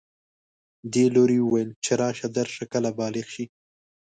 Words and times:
دې 0.93 1.05
لوري 1.15 1.39
ویل 1.43 1.69
چې 1.83 1.91
راشه 2.01 2.27
درشه 2.37 2.63
کله 2.73 2.89
بالغ 2.97 3.25
شي 3.33 3.45